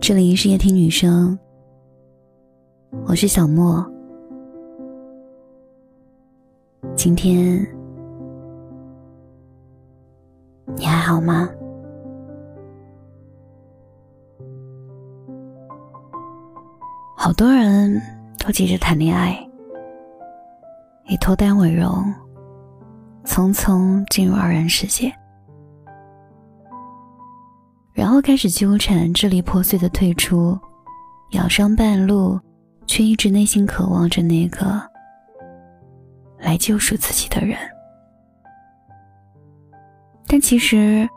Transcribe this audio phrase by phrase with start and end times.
[0.00, 1.36] 这里是夜听女生，
[3.06, 3.84] 我是小莫。
[6.94, 7.66] 今天
[10.76, 11.48] 你还好吗？
[17.16, 18.00] 好多人
[18.38, 19.36] 都急着谈恋爱，
[21.08, 22.04] 以脱单为荣，
[23.24, 25.12] 匆匆进入二人世界。
[27.96, 30.56] 然后开始纠缠，支离破碎的退出，
[31.30, 32.38] 咬伤半路，
[32.86, 34.80] 却一直内心渴望着那个
[36.38, 37.56] 来救赎自己的人。
[40.26, 41.08] 但其实，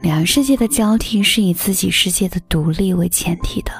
[0.00, 3.70] 两个世界的交替是以自己世界的独立为前提的。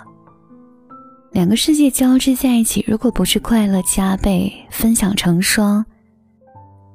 [1.33, 5.84] 两个世界交织在一起，如果不是快乐加倍、分享成双，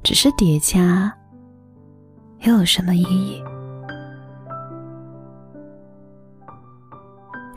[0.03, 1.11] 只是叠加，
[2.41, 3.41] 又有什么意义？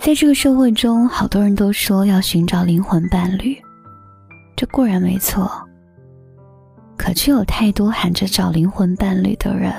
[0.04, 3.56] 在这个社会中，好多人都说要寻找灵魂伴侣，
[4.56, 5.48] 这固然没错。
[6.98, 9.72] 可却有太多喊着找灵魂伴侣的人，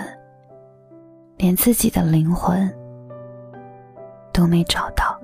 [1.38, 2.74] 连自己的灵魂
[4.32, 5.20] 都没找到。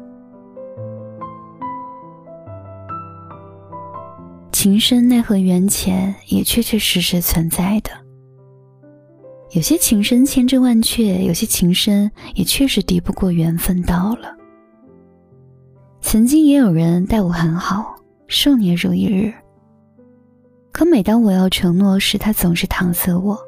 [4.52, 7.90] 情深奈何缘浅，也确确实实存在的。
[9.52, 14.36] 有些情深千真万确，有些情深也确实敌不过缘分到了。
[16.12, 19.32] 曾经也有人待我很好，数年如一日。
[20.72, 23.40] 可每当我要承诺时，他总是搪塞我。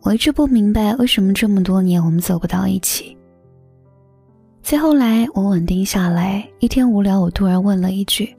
[0.00, 3.16] 我一直不明白为什么这么多年我们走不到一起。
[4.60, 8.36] 再后来，我稳定下来，一天无聊，我突然问了一句：“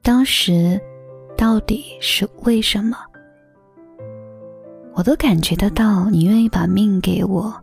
[0.00, 0.80] 当时
[1.36, 2.96] 到底是为什么？”
[4.96, 7.54] 我都感觉得到，你愿意把命给我，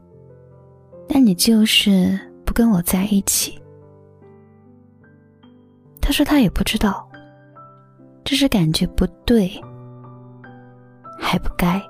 [1.08, 2.20] 但你就是。
[2.52, 3.58] 不跟我在一起，
[6.02, 7.10] 他说他也不知道，
[8.26, 9.50] 只是感觉不对，
[11.18, 11.82] 还不该。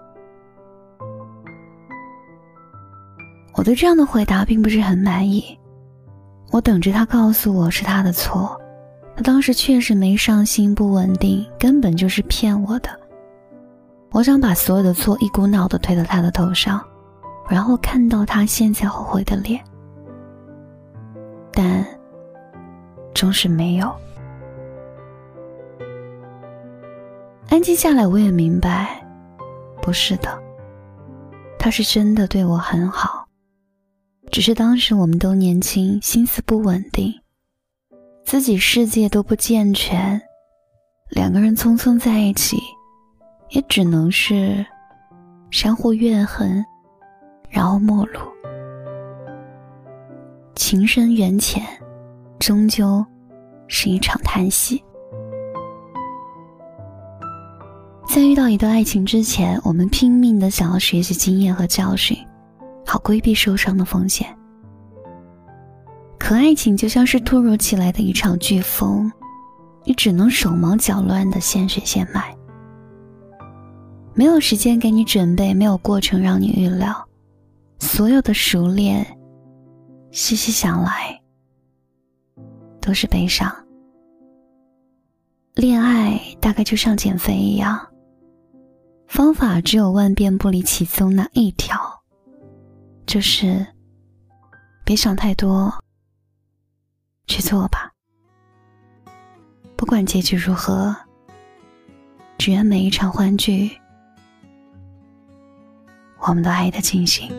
[3.55, 5.57] 我对这样的回答并不是很满意，
[6.51, 8.55] 我等着他告诉我是他的错，
[9.15, 12.89] 他当时确实没上心，不稳定，根本就是骗我的。
[14.11, 16.79] 我想把所有的错一股脑的推到他的头上，
[17.49, 19.59] 然后看到他现在后悔的脸。
[21.53, 21.85] 但
[23.13, 23.93] 终是没有。
[27.49, 29.05] 安静下来，我也明白，
[29.81, 30.41] 不是的，
[31.59, 33.27] 他是真的对我很好，
[34.31, 37.13] 只是当时我们都年轻，心思不稳定，
[38.23, 40.21] 自己世界都不健全，
[41.09, 42.57] 两个人匆匆在一起，
[43.49, 44.65] 也只能是
[45.51, 46.65] 相互怨恨，
[47.49, 48.19] 然后陌路。
[50.55, 51.63] 情深缘浅，
[52.39, 53.05] 终究
[53.67, 54.83] 是一场叹息。
[58.07, 62.17] 在遇到一段爱情之前，我们拼命的想要学习经验和教训，
[62.85, 64.27] 好规避受伤的风险。
[66.19, 69.11] 可爱情就像是突如其来的一场飓风，
[69.85, 72.35] 你只能手忙脚乱的现学现卖，
[74.13, 76.93] 没有时间给你准备，没有过程让你预料，
[77.79, 79.05] 所有的熟练。
[80.11, 81.21] 细细想来，
[82.81, 83.49] 都是悲伤。
[85.55, 87.87] 恋爱大概就像减肥一样，
[89.07, 91.79] 方法只有万变不离其宗那一条，
[93.05, 93.65] 就是
[94.83, 95.73] 别想太多，
[97.27, 97.91] 去做吧。
[99.77, 100.95] 不管结局如何，
[102.37, 103.71] 只愿每一场欢聚，
[106.19, 107.31] 我们都爱得尽兴。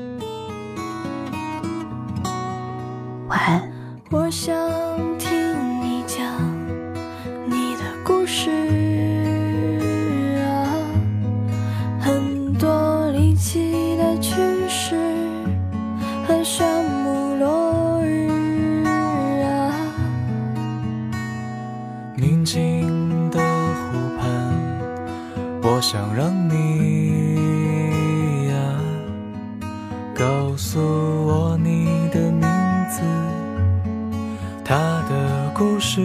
[3.43, 3.63] 安。
[4.11, 4.55] 我想
[5.19, 5.31] 听
[5.81, 6.23] 你讲
[7.47, 8.51] 你的故事
[10.39, 10.69] 啊，
[11.99, 14.37] 很多离奇的趣
[14.69, 14.95] 事
[16.27, 18.85] 和炫目落日
[19.43, 19.75] 啊。
[22.17, 24.29] 宁静的湖畔，
[25.63, 27.39] 我想让你
[28.49, 28.55] 呀
[30.15, 32.62] 告诉我你的名。
[34.65, 34.77] 他
[35.09, 36.01] 的故事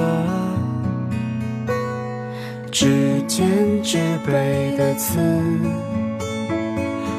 [0.00, 0.04] 啊，
[2.70, 5.18] 指尖纸背的刺，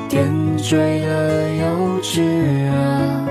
[0.08, 2.22] 点缀了幼稚
[2.70, 3.28] 啊，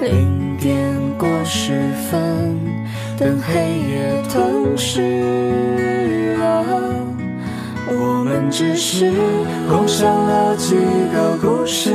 [0.00, 0.76] 零点
[1.16, 1.72] 过十
[2.10, 2.56] 分，
[3.16, 3.54] 等黑
[3.88, 6.64] 夜吞噬啊，
[7.88, 9.10] 我们只是
[9.68, 10.76] 共享了几
[11.14, 11.94] 个故事。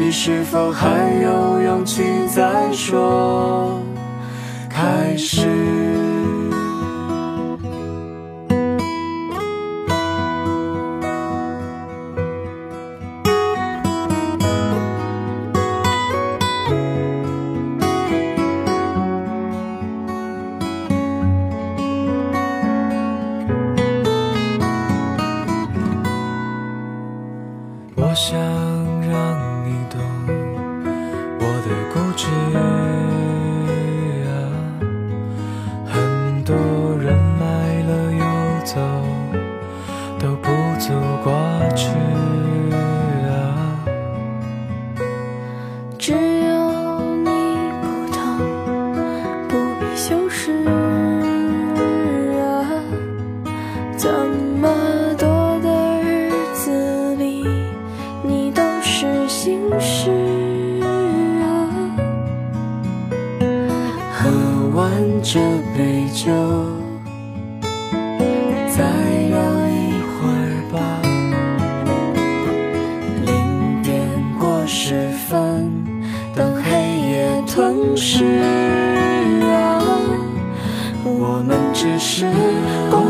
[0.00, 0.88] 你是否还
[1.22, 3.82] 有勇气再说？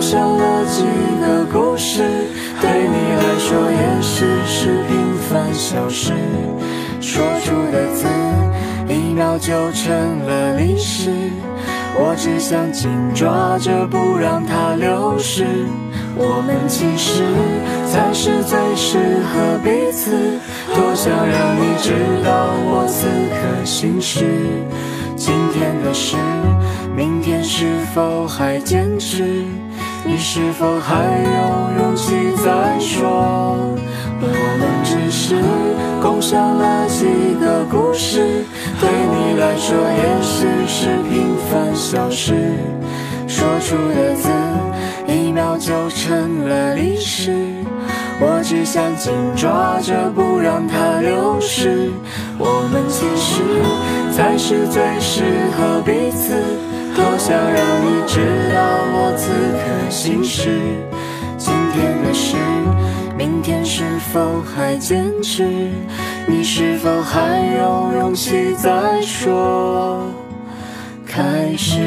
[0.09, 0.85] 共享了几
[1.21, 2.03] 个故事，
[2.63, 6.15] 对你来说也许是平凡小事。
[6.99, 8.07] 说出的字，
[8.89, 11.11] 一秒就成了历史。
[11.95, 15.45] 我只想紧抓着，不让它流逝。
[16.17, 17.23] 我们其实
[17.87, 18.97] 才是最适
[19.29, 20.39] 合彼此。
[20.75, 21.93] 多想让你知
[22.25, 24.25] 道我此刻心事。
[25.17, 26.17] 今天的事，
[26.97, 29.45] 明天是否还坚持？
[30.05, 32.15] 你是否还有勇气
[32.45, 33.77] 再说？
[34.21, 34.27] 我
[34.59, 35.37] 们只是
[36.03, 37.05] 共享了几
[37.41, 38.45] 个故事，
[38.81, 42.35] 对你来说也许是平凡小事。
[43.27, 44.31] 说出的字，
[45.07, 47.33] 一秒就成了历史。
[48.21, 51.91] 我只想紧抓着，不让它流逝。
[52.39, 53.45] 我们其实
[54.13, 55.23] 才是最适
[55.57, 56.35] 合彼此。
[56.99, 58.19] 多想让你知
[58.53, 58.59] 道
[58.93, 60.51] 我此刻心事。
[61.37, 62.37] 今天的事，
[63.17, 65.71] 明天是否还坚持？
[66.27, 70.13] 你是否还有勇气再说
[71.07, 71.79] 开始？